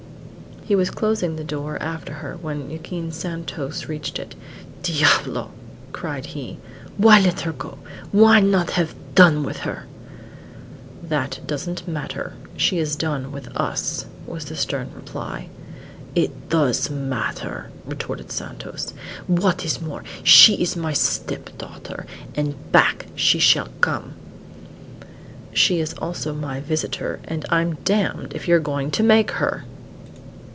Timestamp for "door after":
1.43-2.13